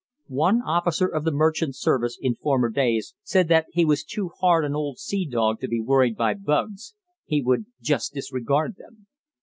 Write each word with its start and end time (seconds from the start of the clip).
One 0.33 0.63
officer 0.63 1.05
of 1.05 1.25
the 1.25 1.31
merchant 1.31 1.75
service 1.75 2.17
in 2.19 2.33
former 2.33 2.71
days 2.71 3.13
said 3.21 3.49
that 3.49 3.67
he 3.71 3.85
was 3.85 4.03
too 4.03 4.31
hard 4.39 4.65
an 4.65 4.73
old 4.73 4.97
sea 4.97 5.27
dog 5.27 5.59
to 5.59 5.67
be 5.67 5.79
worried 5.79 6.17
by 6.17 6.33
bugs 6.33 6.95
he 7.23 7.39
would 7.43 7.67
just 7.79 8.11
disregard 8.15 8.77
them. 8.77 9.05